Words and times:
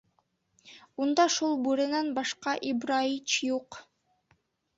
Унда 1.05 1.25
шул 1.35 1.53
бүренән 1.67 2.09
башҡа 2.19 2.55
Ибраич 2.71 3.37
юҡ. 3.51 3.79